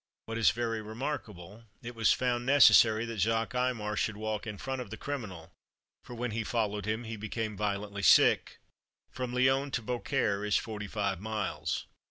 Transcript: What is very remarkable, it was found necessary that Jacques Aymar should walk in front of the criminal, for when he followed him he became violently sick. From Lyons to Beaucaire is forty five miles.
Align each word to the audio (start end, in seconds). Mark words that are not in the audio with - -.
What 0.25 0.39
is 0.39 0.49
very 0.49 0.81
remarkable, 0.81 1.65
it 1.83 1.93
was 1.93 2.11
found 2.11 2.43
necessary 2.43 3.05
that 3.05 3.19
Jacques 3.19 3.53
Aymar 3.53 3.95
should 3.95 4.17
walk 4.17 4.47
in 4.47 4.57
front 4.57 4.81
of 4.81 4.89
the 4.89 4.97
criminal, 4.97 5.51
for 6.03 6.15
when 6.15 6.31
he 6.31 6.43
followed 6.43 6.87
him 6.87 7.03
he 7.03 7.15
became 7.15 7.55
violently 7.55 8.01
sick. 8.01 8.57
From 9.11 9.31
Lyons 9.31 9.73
to 9.75 9.83
Beaucaire 9.83 10.43
is 10.43 10.57
forty 10.57 10.87
five 10.87 11.19
miles. 11.19 11.85